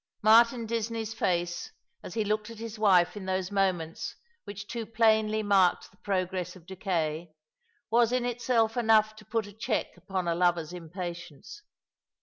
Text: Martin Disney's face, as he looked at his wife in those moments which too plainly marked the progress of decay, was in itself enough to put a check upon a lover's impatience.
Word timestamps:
Martin 0.23 0.65
Disney's 0.65 1.13
face, 1.13 1.69
as 2.01 2.15
he 2.15 2.25
looked 2.25 2.49
at 2.49 2.57
his 2.57 2.79
wife 2.79 3.15
in 3.15 3.27
those 3.27 3.51
moments 3.51 4.15
which 4.45 4.65
too 4.67 4.83
plainly 4.83 5.43
marked 5.43 5.91
the 5.91 5.97
progress 5.97 6.55
of 6.55 6.65
decay, 6.65 7.29
was 7.91 8.11
in 8.11 8.25
itself 8.25 8.75
enough 8.75 9.15
to 9.15 9.23
put 9.23 9.45
a 9.45 9.53
check 9.53 9.95
upon 9.95 10.27
a 10.27 10.33
lover's 10.33 10.73
impatience. 10.73 11.61